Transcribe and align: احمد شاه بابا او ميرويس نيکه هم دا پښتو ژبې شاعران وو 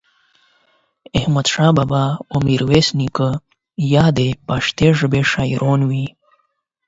احمد 1.17 1.47
شاه 1.53 1.71
بابا 1.77 2.03
او 2.31 2.37
ميرويس 2.47 2.87
نيکه 2.99 3.29
هم 3.89 4.07
دا 4.17 4.27
پښتو 4.47 4.87
ژبې 4.99 5.21
شاعران 5.31 5.79
وو 5.89 6.05